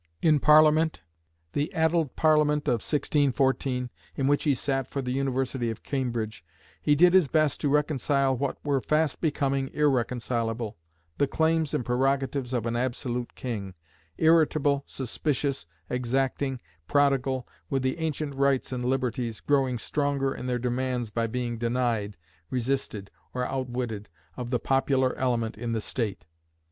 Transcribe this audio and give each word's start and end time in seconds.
In 0.23 0.39
Parliament, 0.39 1.03
the 1.53 1.71
"addled 1.75 2.15
Parliament" 2.15 2.67
of 2.67 2.81
1614, 2.81 3.91
in 4.15 4.25
which 4.27 4.45
he 4.45 4.55
sat 4.55 4.87
for 4.87 4.99
the 4.99 5.11
University 5.11 5.69
of 5.69 5.83
Cambridge, 5.83 6.43
he 6.81 6.95
did 6.95 7.13
his 7.13 7.27
best 7.27 7.61
to 7.61 7.69
reconcile 7.69 8.35
what 8.35 8.57
were 8.65 8.81
fast 8.81 9.21
becoming 9.21 9.67
irreconcilable, 9.73 10.75
the 11.19 11.27
claims 11.27 11.75
and 11.75 11.85
prerogatives 11.85 12.51
of 12.51 12.65
an 12.65 12.75
absolute 12.75 13.35
king, 13.35 13.75
irritable, 14.17 14.83
suspicious, 14.87 15.67
exacting, 15.87 16.59
prodigal, 16.87 17.47
with 17.69 17.83
the 17.83 17.99
ancient 17.99 18.33
rights 18.33 18.71
and 18.71 18.83
liberties, 18.83 19.39
growing 19.39 19.77
stronger 19.77 20.33
in 20.33 20.47
their 20.47 20.57
demands 20.57 21.11
by 21.11 21.27
being 21.27 21.59
denied, 21.59 22.17
resisted, 22.49 23.11
or 23.35 23.45
outwitted, 23.45 24.09
of 24.35 24.49
the 24.49 24.57
popular 24.59 25.15
element 25.17 25.59
in 25.59 25.73
the 25.73 25.79
State. 25.79 26.25